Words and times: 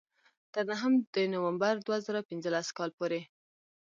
تر 0.53 0.63
نهم 0.71 0.93
د 1.13 1.15
نومبر 1.33 1.73
دوه 1.85 1.97
زره 2.05 2.21
پینځلس 2.29 2.67
کال 2.77 2.89
پورې. 2.97 3.21